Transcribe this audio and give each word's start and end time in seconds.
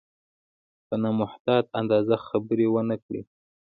په 0.87 0.95
نامحتاط 1.03 1.65
انداز 1.79 2.07
خبرې 2.27 2.67
ونه 2.71 2.95
کړي. 3.03 3.21